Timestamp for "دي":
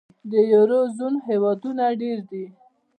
2.29-2.45